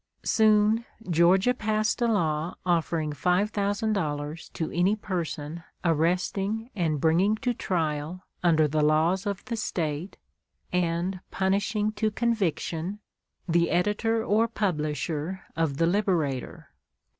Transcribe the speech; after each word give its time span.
Soon 0.25 0.83
Georgia 1.07 1.53
passed 1.53 2.01
a 2.01 2.07
law 2.07 2.55
offering 2.65 3.11
$5,000 3.11 4.51
to 4.53 4.71
any 4.71 4.95
person 4.95 5.63
arresting 5.85 6.71
and 6.75 6.99
bringing 6.99 7.35
to 7.35 7.53
trial, 7.53 8.23
under 8.41 8.67
the 8.67 8.81
laws 8.81 9.27
of 9.27 9.45
the 9.45 9.55
State, 9.55 10.17
and 10.73 11.19
punishing 11.29 11.91
to 11.91 12.09
conviction, 12.09 12.97
the 13.47 13.69
editor 13.69 14.23
or 14.25 14.47
publisher 14.47 15.43
of 15.55 15.77
the 15.77 15.85
"Liberator." 15.85 16.71